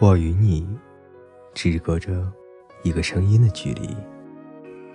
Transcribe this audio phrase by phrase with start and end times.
[0.00, 0.66] 我与你
[1.52, 2.26] 只隔着
[2.82, 3.94] 一个声音的距离，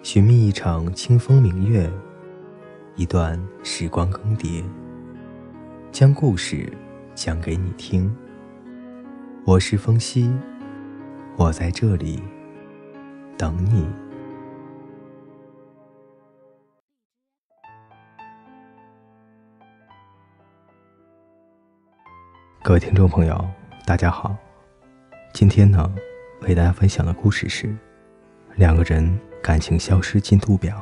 [0.02, 1.88] 寻觅一场清风明月，
[2.96, 4.64] 一段时光更迭，
[5.92, 6.76] 将故事
[7.14, 8.12] 讲给你听。
[9.46, 10.36] 我是风夕，
[11.38, 12.20] 我在这里
[13.38, 13.88] 等你。
[22.64, 23.48] 各位听众朋友，
[23.86, 24.36] 大家好。
[25.36, 25.94] 今天呢，
[26.44, 27.68] 为大家分享的故事是
[28.56, 30.78] 《两个人感情消失进度表》，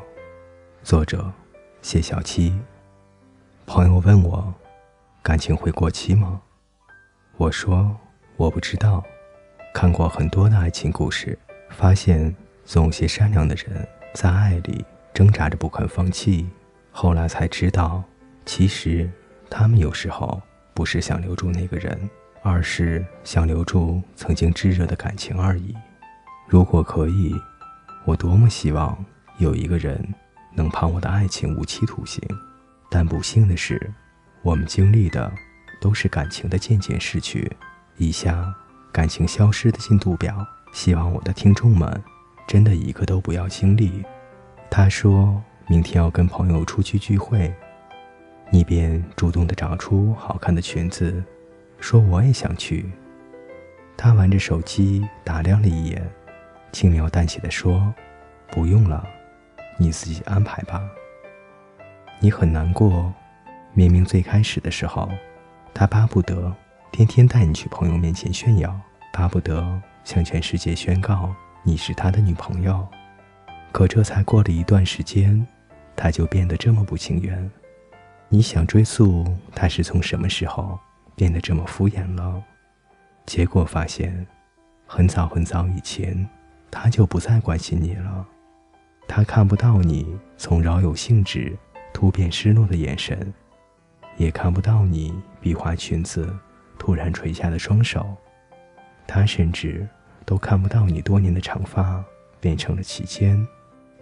[0.88, 1.34] 作者
[1.82, 2.54] 谢小七。
[3.66, 4.54] 朋友问我，
[5.24, 6.40] 感情会过期吗？
[7.36, 7.98] 我说
[8.36, 9.04] 我不知道。
[9.74, 11.36] 看过很多的爱情故事，
[11.72, 16.48] 发现总有些善良的人在爱里挣扎着不肯放弃，
[16.92, 18.04] 后来才知道，
[18.46, 19.10] 其实
[19.50, 20.40] 他们有时候。
[20.76, 22.10] 不是想留住那个人，
[22.44, 25.74] 二是想留住曾经炙热的感情而已。
[26.46, 27.34] 如果可以，
[28.06, 28.96] 我多么希望
[29.38, 30.06] 有一个人
[30.54, 32.22] 能判我的爱情无期徒刑。
[32.90, 33.90] 但不幸的是，
[34.42, 35.32] 我们经历的
[35.80, 37.50] 都是感情的渐渐逝去。
[37.98, 38.54] 以下
[38.92, 42.04] 感情消失的进度表，希望我的听众们
[42.46, 44.04] 真的一个都不要经历。
[44.70, 47.54] 他说明天要跟朋友出去聚会。
[48.52, 51.24] 你便主动地找出好看的裙子，
[51.84, 52.90] 说我也想去。
[53.98, 56.02] 他玩着手机打量了一眼，
[56.72, 57.94] 轻描淡写的说
[58.50, 59.06] ：“不用了，
[59.78, 60.82] 你自己安排吧。”
[62.22, 63.14] 你很难过，
[63.74, 65.12] 明明最开始的时候，
[65.74, 66.56] 他巴不得
[66.90, 68.74] 天天带你去朋友面前炫耀，
[69.12, 72.88] 巴不得向全世界宣告你是他的女朋友。
[73.74, 75.46] 可这才过了一段时间，
[75.98, 77.52] 他就变得这么不情愿。
[78.30, 80.80] 你想追溯他是从什么时候
[81.16, 82.44] 变得这么敷衍了？
[83.26, 84.26] 结果发现，
[84.86, 86.28] 很早很早以前，
[86.70, 88.26] 他就不再关心你了。
[89.08, 91.58] 他看不到你从饶有兴致
[91.94, 93.34] 突变失落的眼神，
[94.18, 96.34] 也看不到你比划裙子
[96.78, 98.16] 突然垂下的双手。
[99.06, 99.88] 他甚至
[100.26, 102.04] 都看不到你多年的长发
[102.40, 103.46] 变成了齐肩。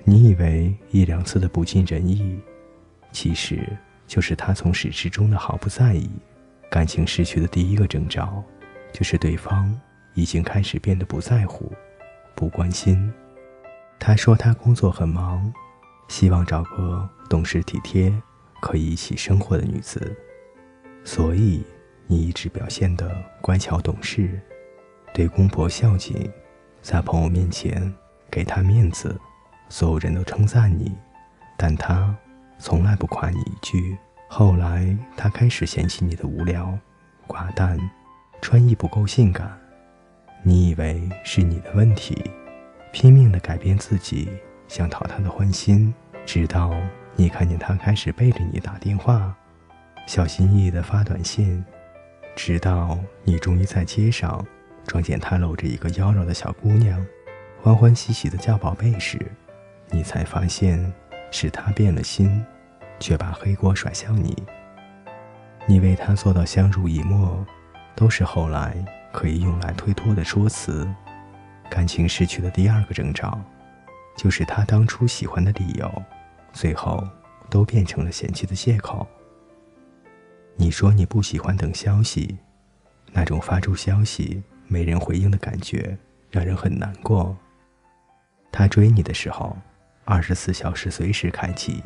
[0.03, 2.40] 你以为一两次的不尽人意，
[3.12, 3.68] 其实……
[4.07, 6.09] 就是他从始至终的毫不在意，
[6.72, 8.42] 感情失去的第一个征兆，
[8.94, 9.78] 就是对方
[10.14, 11.72] 已经开始变得不在乎、
[12.34, 13.14] 不关心。
[14.00, 15.54] 他说他工作很忙，
[16.08, 18.12] 希望找个懂事体贴、
[18.62, 20.16] 可以一起生活的女子，
[21.04, 21.62] 所以
[22.08, 24.40] 你一直表现得乖巧懂事，
[25.14, 26.31] 对公婆孝敬，
[26.81, 27.94] 在朋友面前
[28.31, 29.20] 给他面子，
[29.68, 30.96] 所有人都称赞你，
[31.58, 32.16] 但他。
[32.64, 33.98] 从来不夸你一句。
[34.34, 36.80] 后来他开始嫌弃你的无聊、
[37.28, 37.78] 寡淡，
[38.42, 39.59] 穿衣不够性感。
[40.42, 42.18] 你以为是你的问题，
[42.94, 44.30] 拼命的改变自己，
[44.69, 45.94] 想讨他的欢心。
[46.25, 46.74] 直到
[47.18, 49.36] 你看见他开始背着你打电话，
[50.08, 51.62] 小心翼翼的发短信。
[52.34, 54.48] 直到你终于在街上
[54.88, 57.06] 撞见他搂着一个妖娆的小姑娘，
[57.62, 59.19] 欢欢喜喜的叫宝贝时，
[59.90, 60.90] 你才发现。
[61.34, 62.46] 是他变了心，
[63.01, 64.41] 却把黑锅甩向你。
[65.67, 67.45] 你为他做到相濡以沫，
[67.95, 68.73] 都是后来
[69.12, 70.88] 可以用来推脱的说辞。
[71.69, 73.38] 感情失去的第二个征兆，
[74.16, 76.03] 就是他当初喜欢的理由，
[76.53, 77.03] 最后
[77.50, 79.06] 都变成了嫌弃的借口。
[80.56, 82.38] 你说你不喜欢等消息，
[83.12, 85.97] 那种发出消息没人回应的感觉，
[86.29, 87.35] 让人很难过。
[88.51, 89.57] 他追你的时候。
[90.03, 91.81] 二十四小时随时开启，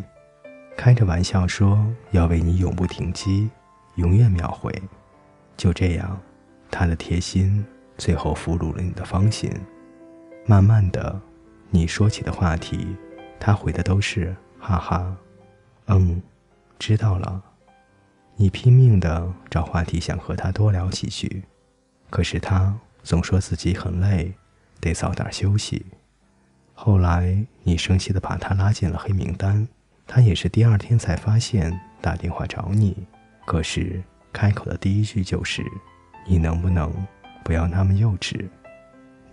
[0.78, 3.50] 开着玩笑说要为你永不停机，
[3.96, 4.72] 永远秒回。
[5.58, 6.20] 就这样，
[6.70, 7.66] 他的贴心
[7.98, 9.50] 最后俘虏了你的芳心。
[10.46, 11.20] 慢慢的，
[11.70, 12.96] 你说起的话题，
[13.40, 15.16] 他回的都是哈哈，
[15.88, 16.22] 嗯，
[16.78, 17.42] 知道了。
[18.36, 21.46] 你拼命的找话题想和他多聊几句，
[22.10, 24.34] 可是他总说自己很累，
[24.82, 25.86] 得早点休息。
[26.74, 29.66] 后来，你生气的把他拉进了黑名单，
[30.08, 33.06] 他也是第二天才发现打电话找你，
[33.46, 35.64] 可是开口的第一句就是
[36.28, 36.92] ：“你能不能
[37.44, 38.48] 不要那么幼稚？”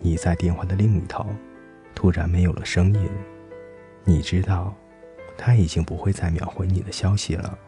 [0.01, 1.27] 你在电话的另一头，
[1.95, 3.09] 突然没有了声音。
[4.05, 4.75] 你知道，
[5.39, 7.59] 他已经不会再秒回你的消息了。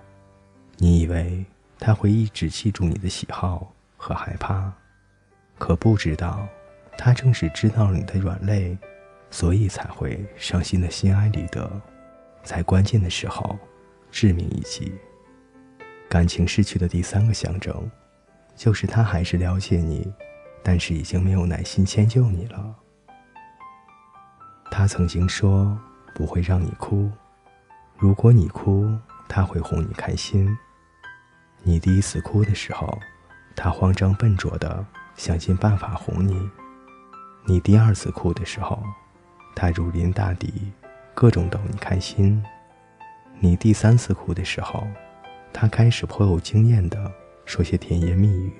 [0.78, 1.44] 你以为
[1.78, 4.72] 他会一直记住你的喜好和害怕，
[5.58, 6.46] 可不知道，
[6.98, 8.76] 他正是知道了你的软肋。
[9.30, 11.68] 所以才会伤心的心安理得，
[12.44, 13.58] 在关键的时候
[14.10, 14.92] 致命一击。
[16.08, 17.90] 感情失去的第三个象征，
[18.54, 20.12] 就是他还是了解你，
[20.62, 22.74] 但是已经没有耐心迁就你了。
[24.70, 25.76] 他曾经说
[26.14, 27.10] 不会让你哭，
[27.96, 28.88] 如果你哭，
[29.28, 30.56] 他会哄你开心。
[31.62, 32.96] 你第一次哭的时候，
[33.56, 34.84] 他慌张笨拙的
[35.16, 36.34] 想尽办法哄你；
[37.46, 38.80] 你第二次哭的时候，
[39.56, 40.70] 他如临大敌，
[41.14, 42.42] 各种逗你开心；
[43.38, 44.86] 你第三次哭的时候，
[45.52, 47.10] 他开始颇有经验的
[47.44, 48.52] 说些甜言蜜语。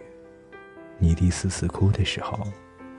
[0.98, 2.46] 你第四次哭的时候，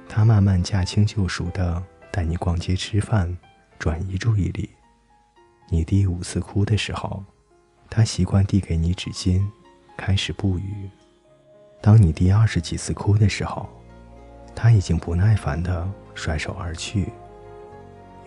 [0.09, 1.81] 他慢慢驾轻就熟的
[2.11, 3.35] 带你逛街吃饭，
[3.79, 4.69] 转移注意力。
[5.69, 7.23] 你第五次哭的时候，
[7.89, 9.41] 他习惯递给你纸巾，
[9.95, 10.89] 开始不语。
[11.81, 13.69] 当你第二十几次哭的时候，
[14.53, 17.09] 他已经不耐烦的甩手而去。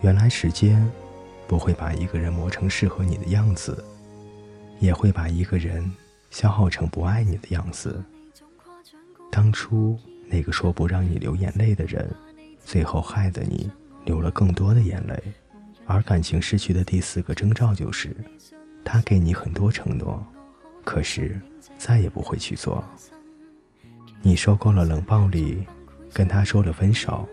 [0.01, 0.89] 原来时间
[1.49, 3.83] 不会把一个人磨成适合你的样子，
[4.79, 5.91] 也会把一个人
[6.29, 8.01] 消耗成不爱你的样子。
[9.31, 9.97] 当初
[10.27, 12.07] 那个说不让你流眼泪的人，
[12.63, 13.67] 最后害得你
[14.05, 15.19] 流了更多的眼泪。
[15.87, 18.15] 而感情失去的第四个征兆就是，
[18.85, 20.23] 他给你很多承诺，
[20.85, 21.41] 可是
[21.79, 22.83] 再也不会去做。
[24.21, 25.65] 你受够了冷暴力，
[26.13, 27.27] 跟他说了分手，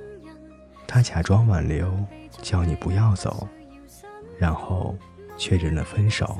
[0.86, 1.94] 他假装挽留，
[2.40, 3.46] 叫你不要走，
[4.38, 4.96] 然后
[5.36, 6.38] 确认了分手，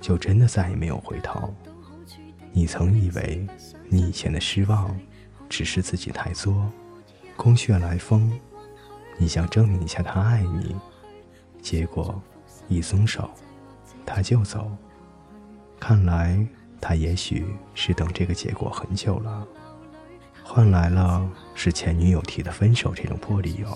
[0.00, 1.54] 就真的再也没有回头。
[2.52, 3.46] 你曾以为。
[3.90, 4.94] 你以前的失望，
[5.48, 6.70] 只是自己太作，
[7.38, 8.38] 空穴来风。
[9.16, 10.76] 你想证明一下他爱你，
[11.62, 12.20] 结果
[12.68, 13.30] 一松手，
[14.04, 14.70] 他就走。
[15.80, 16.46] 看来
[16.82, 19.48] 他也许是等这个结果很久了，
[20.44, 23.66] 换来了是前女友提的分手这种破理由。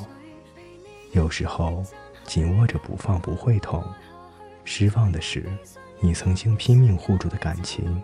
[1.12, 1.82] 有时候
[2.24, 3.84] 紧握着不放不会痛，
[4.64, 5.44] 失望的是
[6.00, 8.02] 你曾经拼命护住的感情，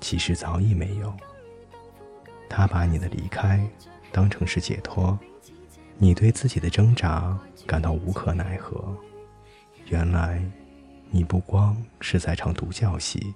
[0.00, 1.14] 其实早已没有。
[2.48, 3.64] 他把你的离开
[4.10, 5.18] 当成是解脱，
[5.96, 8.96] 你对自己的挣扎感到无可奈何。
[9.86, 10.42] 原来，
[11.10, 13.32] 你不光是在场独角戏，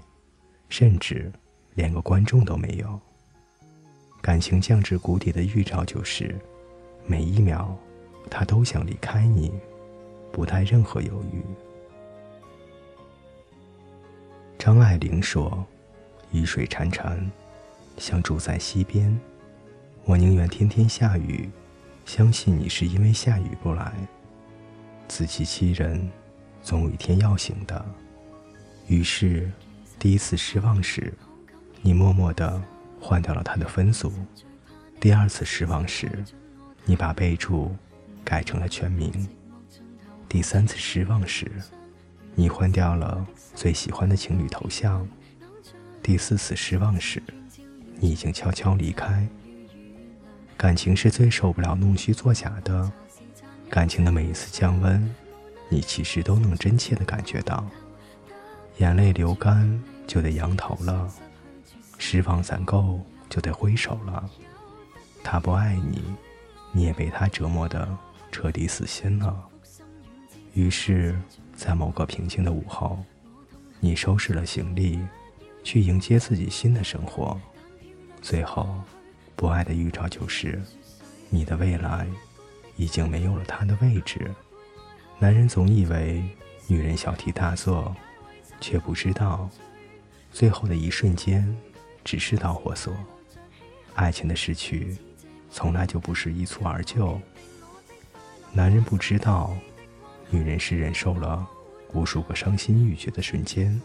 [0.68, 1.30] 甚至
[1.74, 2.98] 连个观众都没有。
[4.20, 6.38] 感情降至谷底的预兆就是，
[7.06, 7.76] 每一秒
[8.30, 9.52] 他都想离开你，
[10.32, 11.44] 不带任何犹豫。
[14.58, 15.64] 张爱玲说
[16.32, 17.18] ：“雨水潺潺。”
[17.98, 19.20] 像住在溪边，
[20.04, 21.48] 我宁愿天天下雨，
[22.06, 23.92] 相信你是因为下雨不来。
[25.08, 26.10] 自欺欺人，
[26.62, 27.84] 总有一天要醒的。
[28.88, 29.52] 于是，
[29.98, 31.12] 第一次失望时，
[31.82, 32.60] 你默默地
[32.98, 34.08] 换掉了他的分组；
[34.98, 36.24] 第二次失望时，
[36.86, 37.76] 你把备注
[38.24, 39.12] 改成了全名；
[40.32, 41.46] 第三次失望时，
[42.34, 45.06] 你换掉了最喜欢的情侣头像；
[46.02, 47.22] 第四次失望时，
[47.96, 49.28] 你已经悄悄离开。
[50.56, 52.90] 感情是最受不了弄虚作假的，
[53.68, 55.14] 感情的每一次降温，
[55.68, 57.62] 你其实都能真切的感觉到。
[58.78, 61.12] 眼泪流干就得扬头了，
[61.98, 62.98] 失望攒够
[63.28, 64.30] 就得挥手了。
[65.22, 66.02] 他不爱你，
[66.72, 67.86] 你也被他折磨的
[68.30, 69.50] 彻底死心了。
[70.54, 71.18] 于是，
[71.56, 73.02] 在某个平静的午后，
[73.80, 75.00] 你收拾了行李，
[75.64, 77.40] 去迎接自己新的生活。
[78.20, 78.82] 最后，
[79.34, 80.60] 不爱的预兆就是，
[81.30, 82.06] 你的未来
[82.76, 84.30] 已经没有了他的位置。
[85.18, 86.22] 男人总以为
[86.66, 87.96] 女人小题大做，
[88.60, 89.48] 却不知道，
[90.30, 91.56] 最后的一瞬间
[92.04, 92.94] 只是导火索。
[93.94, 94.98] 爱情的失去，
[95.50, 97.18] 从来就不是一蹴而就。
[98.52, 99.56] 男人不知道，
[100.32, 101.46] 女人是忍受了
[101.92, 103.78] 无数个伤心欲绝的瞬间，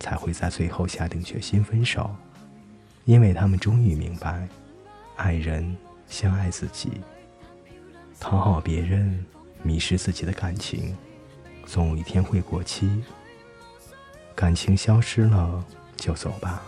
[0.00, 2.10] 才会在最后下定决心分手。
[3.04, 4.48] 因为他们终于明白，
[5.14, 5.76] 爱人
[6.08, 6.90] 像爱自己，
[8.18, 9.24] 讨好别人，
[9.62, 10.96] 迷失自己的感情，
[11.64, 13.04] 总有一天会过期。
[14.34, 15.64] 感情消失了
[15.96, 16.60] 就走吧，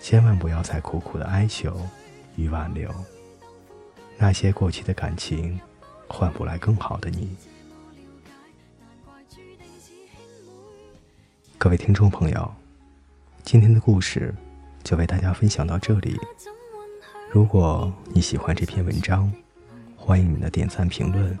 [0.00, 1.80] 千万不要再苦苦的哀求
[2.34, 2.92] 与挽留，
[4.18, 5.60] 那些过期的感情，
[6.08, 7.36] 换不来更好的你。
[11.66, 12.54] 各位听众朋友，
[13.42, 14.32] 今天的故事。
[14.84, 16.16] 就为大家分享到这里。
[17.28, 19.32] 如果你喜欢这篇文章，
[19.96, 21.36] 欢迎你的点赞评论。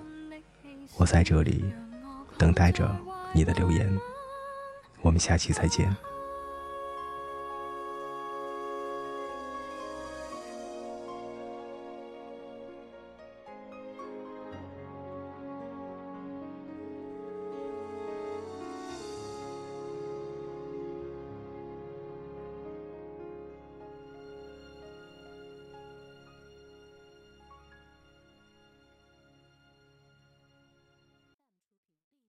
[0.96, 1.64] 我在这里
[2.36, 2.90] 等待着
[3.32, 3.88] 你的留言。
[5.00, 5.96] 我们下期再见。